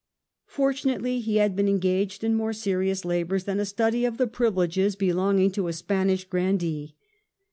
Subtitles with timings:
[0.47, 4.95] Fortunately he had been engaged in more serious labours than a study of the privileges
[4.95, 6.95] be longing to a Spanish grandee.